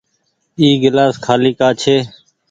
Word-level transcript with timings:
اي 0.59 0.67
گلآس 0.83 1.15
کآلي 1.25 1.51
ڪآ 1.59 1.69
ڇي۔ 1.81 1.95